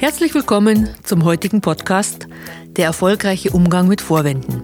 [0.00, 2.26] Herzlich willkommen zum heutigen Podcast
[2.68, 4.62] Der erfolgreiche Umgang mit Vorwänden.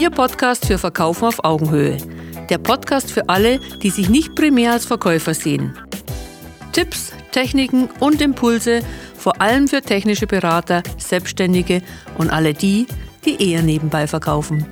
[0.00, 1.98] Ihr Podcast für Verkaufen auf Augenhöhe.
[2.48, 5.76] Der Podcast für alle, die sich nicht primär als Verkäufer sehen.
[6.72, 8.80] Tipps, Techniken und Impulse,
[9.14, 11.82] vor allem für technische Berater, Selbstständige
[12.16, 12.86] und alle die,
[13.26, 14.64] die eher nebenbei verkaufen.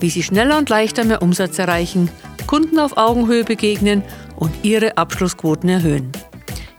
[0.00, 2.08] Wie sie schneller und leichter mehr Umsatz erreichen,
[2.48, 4.02] Kunden auf Augenhöhe begegnen
[4.34, 6.10] und ihre Abschlussquoten erhöhen.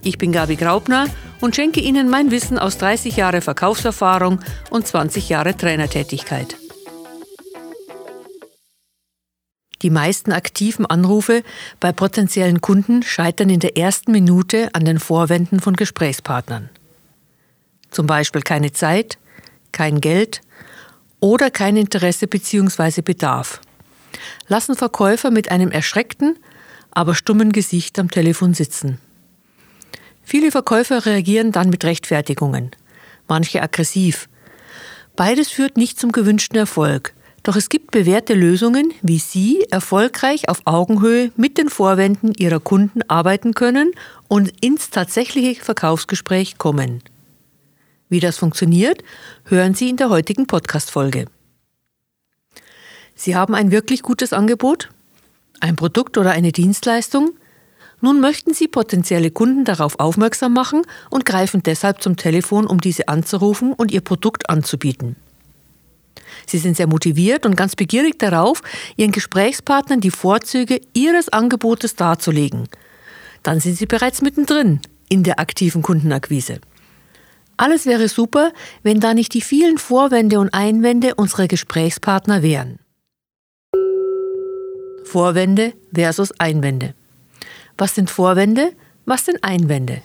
[0.01, 1.05] Ich bin Gabi Graubner
[1.41, 4.39] und schenke Ihnen mein Wissen aus 30 Jahre Verkaufserfahrung
[4.71, 6.57] und 20 Jahre Trainertätigkeit.
[9.83, 11.43] Die meisten aktiven Anrufe
[11.79, 16.69] bei potenziellen Kunden scheitern in der ersten Minute an den Vorwänden von Gesprächspartnern.
[17.91, 19.19] Zum Beispiel keine Zeit,
[19.71, 20.41] kein Geld
[21.19, 23.01] oder kein Interesse bzw.
[23.01, 23.61] Bedarf.
[24.47, 26.37] Lassen Verkäufer mit einem erschreckten,
[26.91, 28.99] aber stummen Gesicht am Telefon sitzen.
[30.23, 32.71] Viele Verkäufer reagieren dann mit Rechtfertigungen,
[33.27, 34.29] manche aggressiv.
[35.15, 40.61] Beides führt nicht zum gewünschten Erfolg, doch es gibt bewährte Lösungen, wie Sie erfolgreich auf
[40.65, 43.91] Augenhöhe mit den Vorwänden Ihrer Kunden arbeiten können
[44.27, 47.01] und ins tatsächliche Verkaufsgespräch kommen.
[48.09, 49.03] Wie das funktioniert,
[49.45, 51.25] hören Sie in der heutigen Podcast-Folge.
[53.19, 54.87] Sie haben ein wirklich gutes Angebot,
[55.59, 57.31] ein Produkt oder eine Dienstleistung.
[57.99, 63.09] Nun möchten Sie potenzielle Kunden darauf aufmerksam machen und greifen deshalb zum Telefon, um diese
[63.09, 65.17] anzurufen und Ihr Produkt anzubieten.
[66.47, 68.61] Sie sind sehr motiviert und ganz begierig darauf,
[68.95, 72.69] Ihren Gesprächspartnern die Vorzüge Ihres Angebotes darzulegen.
[73.43, 76.61] Dann sind Sie bereits mittendrin in der aktiven Kundenakquise.
[77.57, 82.79] Alles wäre super, wenn da nicht die vielen Vorwände und Einwände unserer Gesprächspartner wären.
[85.09, 86.93] Vorwände versus Einwände.
[87.79, 88.73] Was sind Vorwände?
[89.07, 90.03] Was sind Einwände?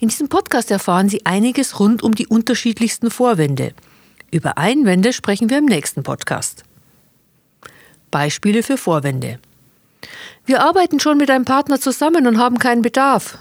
[0.00, 3.74] In diesem Podcast erfahren Sie einiges rund um die unterschiedlichsten Vorwände.
[4.32, 6.64] Über Einwände sprechen wir im nächsten Podcast.
[8.10, 9.38] Beispiele für Vorwände.
[10.46, 13.38] Wir arbeiten schon mit einem Partner zusammen und haben keinen Bedarf.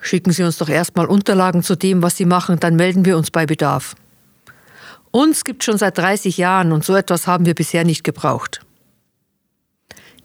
[0.00, 3.30] Schicken Sie uns doch erstmal Unterlagen zu dem, was Sie machen, dann melden wir uns
[3.30, 3.96] bei Bedarf.
[5.10, 8.62] Uns gibt schon seit 30 Jahren und so etwas haben wir bisher nicht gebraucht.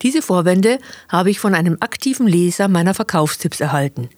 [0.02, 4.08] Diese Vorwände habe ich von einem aktiven Leser meiner Verkaufstipps erhalten.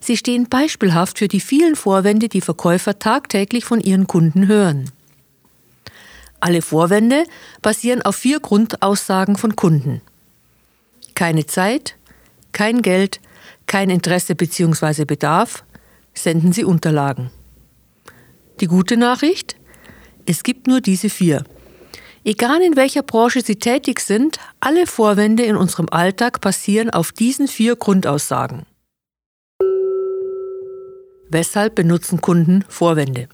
[0.00, 4.90] Sie stehen beispielhaft für die vielen Vorwände, die Verkäufer tagtäglich von ihren Kunden hören.
[6.40, 7.24] Alle Vorwände
[7.62, 10.02] basieren auf vier Grundaussagen von Kunden.
[11.14, 11.94] Keine Zeit,
[12.50, 13.20] kein Geld,
[13.66, 15.04] kein Interesse bzw.
[15.04, 15.62] Bedarf,
[16.14, 17.30] senden Sie Unterlagen.
[18.60, 19.56] Die gute Nachricht?
[20.26, 21.44] Es gibt nur diese vier.
[22.24, 27.48] Egal in welcher Branche Sie tätig sind, alle Vorwände in unserem Alltag basieren auf diesen
[27.48, 28.64] vier Grundaussagen.
[31.28, 33.28] Weshalb benutzen Kunden Vorwände?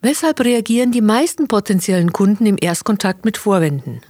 [0.00, 4.00] Weshalb reagieren die meisten potenziellen Kunden im Erstkontakt mit Vorwänden?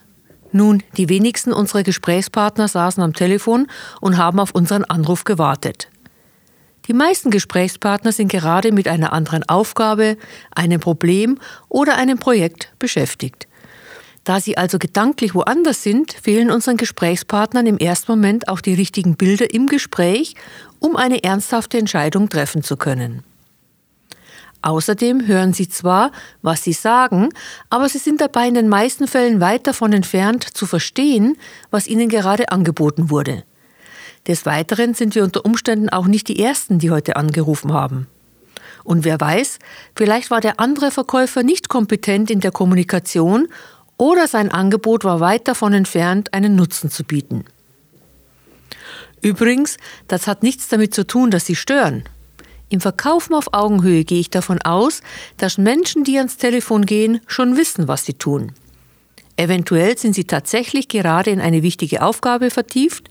[0.52, 3.66] Nun, die wenigsten unserer Gesprächspartner saßen am Telefon
[4.00, 5.88] und haben auf unseren Anruf gewartet.
[6.86, 10.16] Die meisten Gesprächspartner sind gerade mit einer anderen Aufgabe,
[10.54, 11.38] einem Problem
[11.68, 13.45] oder einem Projekt beschäftigt.
[14.26, 19.14] Da sie also gedanklich woanders sind, fehlen unseren Gesprächspartnern im ersten Moment auch die richtigen
[19.14, 20.34] Bilder im Gespräch,
[20.80, 23.22] um eine ernsthafte Entscheidung treffen zu können.
[24.62, 26.10] Außerdem hören sie zwar,
[26.42, 27.28] was sie sagen,
[27.70, 31.36] aber sie sind dabei in den meisten Fällen weit davon entfernt zu verstehen,
[31.70, 33.44] was ihnen gerade angeboten wurde.
[34.26, 38.08] Des Weiteren sind wir unter Umständen auch nicht die Ersten, die heute angerufen haben.
[38.82, 39.60] Und wer weiß,
[39.94, 43.46] vielleicht war der andere Verkäufer nicht kompetent in der Kommunikation
[43.96, 47.44] oder sein Angebot war weit davon entfernt, einen Nutzen zu bieten.
[49.22, 52.04] Übrigens, das hat nichts damit zu tun, dass sie stören.
[52.68, 55.00] Im Verkaufen auf Augenhöhe gehe ich davon aus,
[55.36, 58.52] dass Menschen, die ans Telefon gehen, schon wissen, was sie tun.
[59.36, 63.08] Eventuell sind sie tatsächlich gerade in eine wichtige Aufgabe vertieft,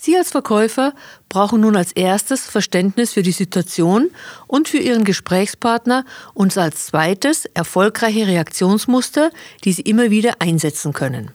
[0.00, 0.94] Sie als Verkäufer
[1.28, 4.12] brauchen nun als erstes Verständnis für die Situation
[4.46, 9.32] und für Ihren Gesprächspartner und als zweites erfolgreiche Reaktionsmuster,
[9.64, 11.32] die Sie immer wieder einsetzen können.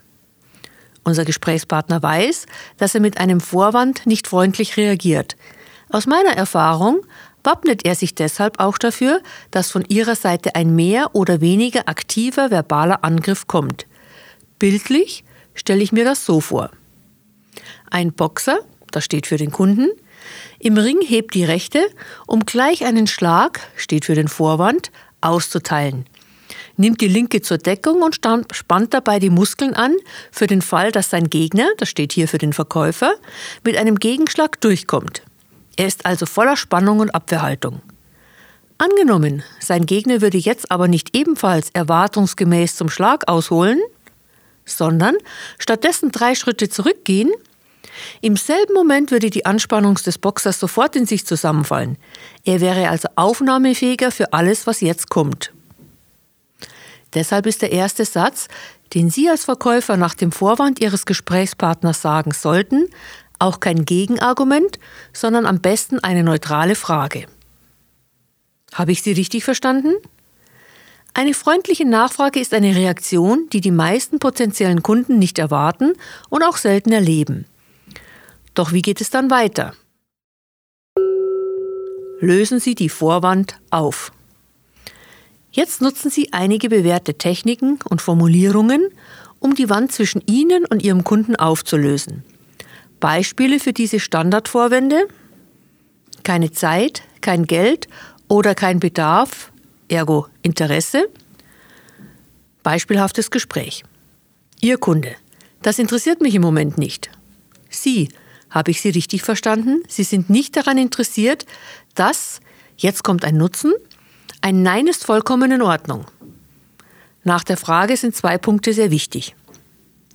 [1.03, 2.45] Unser Gesprächspartner weiß,
[2.77, 5.35] dass er mit einem Vorwand nicht freundlich reagiert.
[5.89, 7.05] Aus meiner Erfahrung
[7.43, 12.51] wappnet er sich deshalb auch dafür, dass von Ihrer Seite ein mehr oder weniger aktiver
[12.51, 13.85] verbaler Angriff kommt.
[14.59, 15.23] Bildlich
[15.53, 16.71] stelle ich mir das so vor.
[17.89, 18.59] Ein Boxer,
[18.91, 19.89] das steht für den Kunden,
[20.59, 21.85] im Ring hebt die rechte,
[22.27, 24.91] um gleich einen Schlag, steht für den Vorwand,
[25.21, 26.05] auszuteilen.
[26.77, 28.15] Nimmt die linke zur Deckung und
[28.51, 29.95] spannt dabei die Muskeln an,
[30.31, 33.15] für den Fall, dass sein Gegner, das steht hier für den Verkäufer,
[33.63, 35.21] mit einem Gegenschlag durchkommt.
[35.75, 37.81] Er ist also voller Spannung und Abwehrhaltung.
[38.77, 43.79] Angenommen, sein Gegner würde jetzt aber nicht ebenfalls erwartungsgemäß zum Schlag ausholen,
[44.65, 45.15] sondern
[45.57, 47.31] stattdessen drei Schritte zurückgehen
[48.21, 51.97] im selben Moment würde die Anspannung des Boxers sofort in sich zusammenfallen.
[52.45, 55.51] Er wäre also aufnahmefähiger für alles, was jetzt kommt.
[57.13, 58.47] Deshalb ist der erste Satz,
[58.93, 62.87] den Sie als Verkäufer nach dem Vorwand Ihres Gesprächspartners sagen sollten,
[63.43, 64.79] auch kein Gegenargument,
[65.11, 67.27] sondern am besten eine neutrale Frage.
[68.73, 69.93] Habe ich Sie richtig verstanden?
[71.13, 75.93] Eine freundliche Nachfrage ist eine Reaktion, die die meisten potenziellen Kunden nicht erwarten
[76.29, 77.45] und auch selten erleben.
[78.55, 79.75] Doch wie geht es dann weiter?
[82.19, 84.11] Lösen Sie die Vorwand auf.
[85.51, 88.89] Jetzt nutzen Sie einige bewährte Techniken und Formulierungen,
[89.39, 92.23] um die Wand zwischen Ihnen und Ihrem Kunden aufzulösen.
[93.03, 95.09] Beispiele für diese Standardvorwände?
[96.23, 97.89] Keine Zeit, kein Geld
[98.29, 99.51] oder kein Bedarf,
[99.89, 101.09] ergo Interesse.
[102.63, 103.83] Beispielhaftes Gespräch.
[104.61, 105.17] Ihr Kunde.
[105.61, 107.11] Das interessiert mich im Moment nicht.
[107.69, 108.07] Sie.
[108.49, 109.83] Habe ich Sie richtig verstanden?
[109.89, 111.45] Sie sind nicht daran interessiert,
[111.95, 112.39] dass,
[112.77, 113.73] jetzt kommt ein Nutzen,
[114.39, 116.05] ein Nein ist vollkommen in Ordnung.
[117.25, 119.35] Nach der Frage sind zwei Punkte sehr wichtig.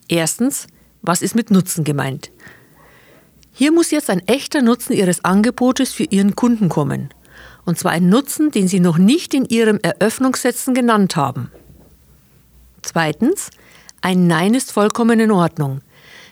[0.09, 0.69] Erstens,
[1.03, 2.31] was ist mit Nutzen gemeint?
[3.59, 7.09] Hier muss jetzt ein echter Nutzen Ihres Angebotes für Ihren Kunden kommen.
[7.65, 11.51] Und zwar ein Nutzen, den Sie noch nicht in Ihrem Eröffnungssätzen genannt haben.
[12.83, 13.51] Zweitens,
[14.01, 15.81] ein Nein ist vollkommen in Ordnung.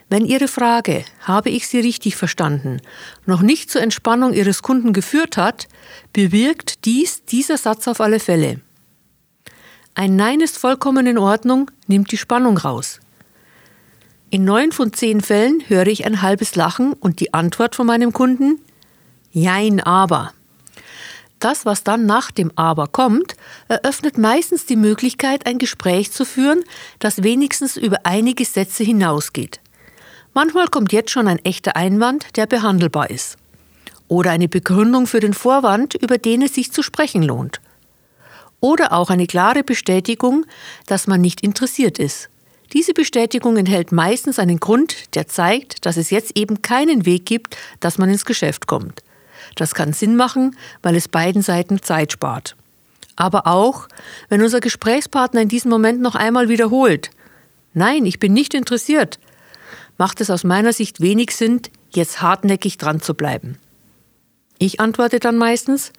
[0.09, 2.81] Wenn Ihre Frage, habe ich Sie richtig verstanden,
[3.27, 5.67] noch nicht zur Entspannung Ihres Kunden geführt hat,
[6.13, 8.61] bewirkt dies dieser Satz auf alle Fälle.
[9.97, 13.01] Ein Nein ist vollkommen in Ordnung, nimmt die Spannung raus.
[14.29, 18.13] In neun von zehn Fällen höre ich ein halbes Lachen und die Antwort von meinem
[18.13, 18.61] Kunden
[19.31, 20.33] Jein, aber.
[21.39, 23.37] Das, was dann nach dem Aber kommt,
[23.69, 26.65] eröffnet meistens die Möglichkeit, ein Gespräch zu führen,
[26.99, 29.61] das wenigstens über einige Sätze hinausgeht.
[30.33, 33.37] Manchmal kommt jetzt schon ein echter Einwand, der behandelbar ist.
[34.09, 37.61] Oder eine Begründung für den Vorwand, über den es sich zu sprechen lohnt.
[38.61, 40.47] Oder auch eine klare Bestätigung,
[40.87, 42.31] dass man nicht interessiert ist.
[42.73, 47.57] Diese Bestätigung enthält meistens einen Grund, der zeigt, dass es jetzt eben keinen Weg gibt,
[47.81, 49.03] dass man ins Geschäft kommt.
[49.55, 52.57] Das kann Sinn machen, weil es beiden Seiten Zeit spart.
[53.15, 53.89] Aber auch,
[54.29, 57.11] wenn unser Gesprächspartner in diesem Moment noch einmal wiederholt,
[57.79, 59.21] Nein, ich bin nicht interessiert,
[59.99, 63.59] macht es aus meiner Sicht wenig Sinn, jetzt hartnäckig dran zu bleiben.
[64.57, 65.93] Ich antworte dann meistens,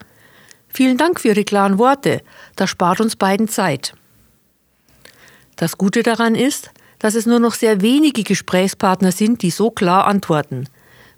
[0.68, 2.24] vielen Dank für Ihre klaren Worte,
[2.56, 3.94] das spart uns beiden Zeit.
[5.58, 10.08] Das Gute daran ist, dass es nur noch sehr wenige Gesprächspartner sind, die so klar
[10.08, 10.70] antworten.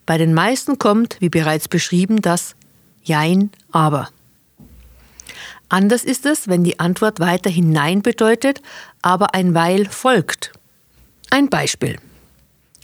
[0.06, 2.56] Bei den meisten kommt, wie bereits beschrieben, das
[3.04, 4.10] Jein, aber.
[5.68, 8.62] Anders ist es, wenn die Antwort weiterhin Nein bedeutet,
[9.02, 10.52] aber ein Weil folgt.
[11.30, 11.98] Ein Beispiel.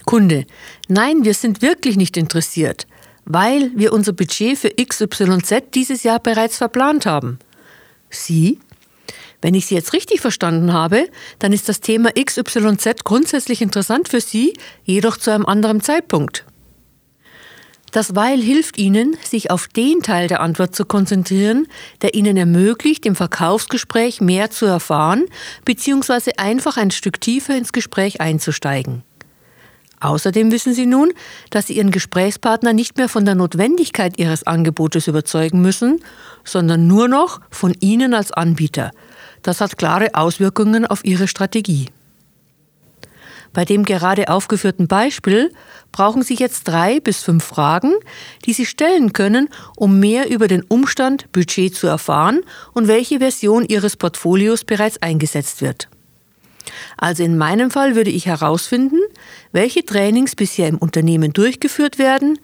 [0.05, 0.45] Kunde,
[0.87, 2.85] nein, wir sind wirklich nicht interessiert,
[3.25, 7.39] weil wir unser Budget für XYZ dieses Jahr bereits verplant haben.
[8.11, 8.59] Sie?
[9.45, 14.19] Wenn ich Sie jetzt richtig verstanden habe, dann ist das Thema XYZ grundsätzlich interessant für
[14.19, 14.53] Sie,
[14.85, 16.45] jedoch zu einem anderen Zeitpunkt.
[17.91, 21.67] Das Weil hilft Ihnen, sich auf den Teil der Antwort zu konzentrieren,
[22.01, 25.25] der Ihnen ermöglicht, im Verkaufsgespräch mehr zu erfahren
[25.63, 26.31] bzw.
[26.37, 29.03] einfach ein Stück tiefer ins Gespräch einzusteigen.
[29.99, 31.13] Außerdem wissen Sie nun,
[31.51, 35.99] dass Sie Ihren Gesprächspartner nicht mehr von der Notwendigkeit Ihres Angebotes überzeugen müssen,
[36.43, 38.89] sondern nur noch von Ihnen als Anbieter.
[39.45, 41.89] Das hat klare Auswirkungen auf Ihre Strategie.
[43.53, 45.53] Bei dem gerade aufgeführten Beispiel
[45.91, 47.93] brauchen Sie jetzt drei bis fünf Fragen,
[48.45, 52.41] die Sie stellen können, um mehr über den Umstand Budget zu erfahren
[52.73, 55.89] und welche Version Ihres Portfolios bereits eingesetzt wird.
[56.97, 58.99] Also in meinem Fall würde ich herausfinden,
[59.51, 62.39] welche Trainings bisher im Unternehmen durchgeführt werden,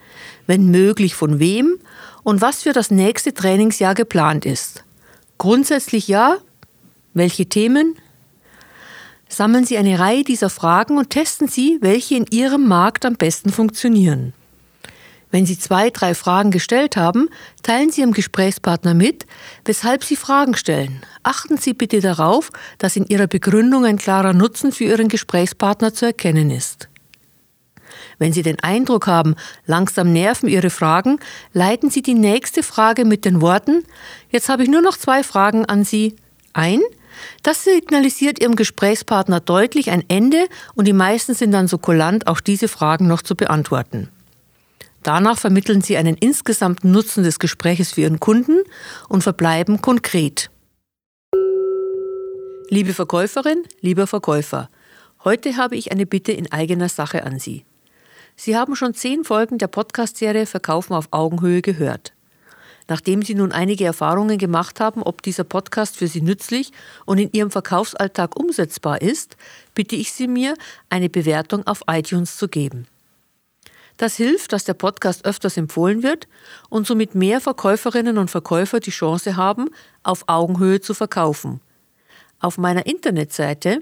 [0.45, 1.79] wenn möglich von wem
[2.21, 4.83] und was für das nächste Trainingsjahr geplant ist.
[5.39, 6.37] Grundsätzlich ja.
[7.13, 7.95] Welche Themen?
[9.27, 13.49] Sammeln Sie eine Reihe dieser Fragen und testen Sie, welche in Ihrem Markt am besten
[13.49, 14.33] funktionieren.
[15.29, 17.29] Wenn Sie zwei, drei Fragen gestellt haben,
[17.63, 19.25] teilen Sie Ihrem Gesprächspartner mit,
[19.63, 21.01] weshalb Sie Fragen stellen.
[21.23, 26.05] Achten Sie bitte darauf, dass in Ihrer Begründung ein klarer Nutzen für Ihren Gesprächspartner zu
[26.05, 26.89] erkennen ist.
[28.19, 31.19] Wenn Sie den Eindruck haben, langsam nerven Ihre Fragen,
[31.53, 33.83] leiten Sie die nächste Frage mit den Worten
[34.29, 36.15] Jetzt habe ich nur noch zwei Fragen an Sie
[36.53, 36.81] ein
[37.43, 42.39] das signalisiert Ihrem Gesprächspartner deutlich ein Ende und die meisten sind dann so kulant, auch
[42.39, 44.09] diese Fragen noch zu beantworten.
[45.03, 48.61] Danach vermitteln Sie einen insgesamten Nutzen des Gespräches für Ihren Kunden
[49.09, 50.51] und verbleiben konkret.
[52.69, 54.69] Liebe Verkäuferin, lieber Verkäufer,
[55.23, 57.65] heute habe ich eine Bitte in eigener Sache an Sie.
[58.35, 62.13] Sie haben schon zehn Folgen der Podcast-Serie Verkaufen auf Augenhöhe gehört.
[62.91, 66.73] Nachdem Sie nun einige Erfahrungen gemacht haben, ob dieser Podcast für Sie nützlich
[67.05, 69.37] und in Ihrem Verkaufsalltag umsetzbar ist,
[69.73, 70.55] bitte ich Sie mir,
[70.89, 72.87] eine Bewertung auf iTunes zu geben.
[73.95, 76.27] Das hilft, dass der Podcast öfters empfohlen wird
[76.67, 79.69] und somit mehr Verkäuferinnen und Verkäufer die Chance haben,
[80.03, 81.61] auf Augenhöhe zu verkaufen.
[82.41, 83.79] Auf meiner Internetseite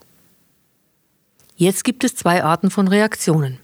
[1.56, 3.60] Jetzt gibt es zwei Arten von Reaktionen.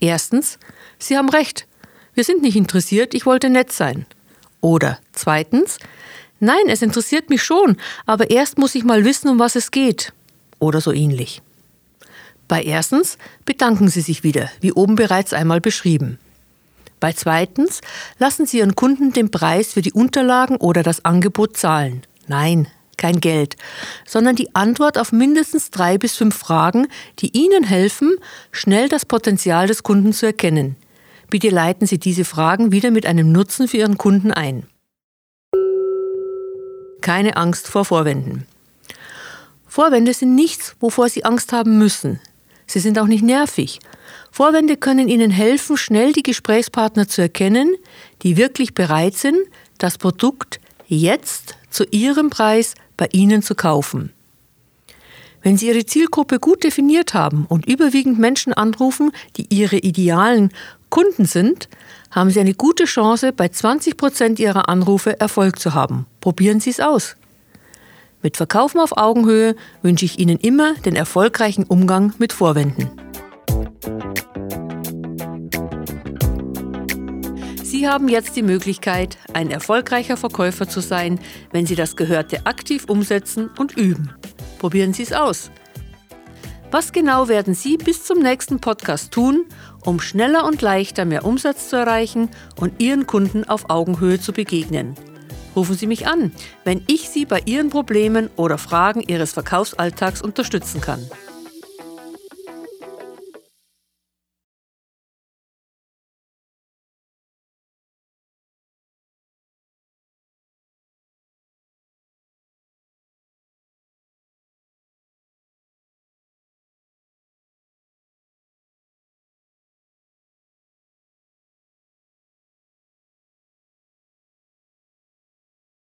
[0.00, 0.58] Erstens,
[0.98, 1.66] Sie haben recht.
[2.14, 4.06] Wir sind nicht interessiert, ich wollte nett sein.
[4.62, 5.78] Oder zweitens,
[6.40, 10.14] nein, es interessiert mich schon, aber erst muss ich mal wissen, um was es geht.
[10.60, 11.42] Oder so ähnlich.
[12.48, 16.18] Bei erstens bedanken Sie sich wieder, wie oben bereits einmal beschrieben.
[17.00, 17.80] Bei zweitens
[18.18, 22.02] lassen Sie Ihren Kunden den Preis für die Unterlagen oder das Angebot zahlen.
[22.26, 23.56] Nein, kein Geld,
[24.06, 26.86] sondern die Antwort auf mindestens drei bis fünf Fragen,
[27.18, 28.16] die Ihnen helfen,
[28.52, 30.76] schnell das Potenzial des Kunden zu erkennen.
[31.30, 34.66] Bitte leiten Sie diese Fragen wieder mit einem Nutzen für Ihren Kunden ein.
[37.00, 38.46] Keine Angst vor Vorwänden.
[39.66, 42.20] Vorwände sind nichts, wovor Sie Angst haben müssen.
[42.66, 43.80] Sie sind auch nicht nervig.
[44.30, 47.74] Vorwände können Ihnen helfen, schnell die Gesprächspartner zu erkennen,
[48.22, 49.38] die wirklich bereit sind,
[49.78, 54.12] das Produkt jetzt zu Ihrem Preis bei Ihnen zu kaufen.
[55.42, 60.50] Wenn Sie Ihre Zielgruppe gut definiert haben und überwiegend Menschen anrufen, die Ihre idealen
[60.88, 61.68] Kunden sind,
[62.10, 66.06] haben Sie eine gute Chance, bei 20 Prozent Ihrer Anrufe Erfolg zu haben.
[66.20, 67.16] Probieren Sie es aus.
[68.22, 73.03] Mit Verkaufen auf Augenhöhe wünsche ich Ihnen immer den erfolgreichen Umgang mit Vorwänden.
[77.84, 81.20] Sie haben jetzt die Möglichkeit, ein erfolgreicher Verkäufer zu sein,
[81.52, 84.10] wenn Sie das Gehörte aktiv umsetzen und üben.
[84.58, 85.50] Probieren Sie es aus.
[86.70, 89.44] Was genau werden Sie bis zum nächsten Podcast tun,
[89.84, 94.94] um schneller und leichter mehr Umsatz zu erreichen und Ihren Kunden auf Augenhöhe zu begegnen?
[95.54, 96.32] Rufen Sie mich an,
[96.64, 101.06] wenn ich Sie bei Ihren Problemen oder Fragen Ihres Verkaufsalltags unterstützen kann.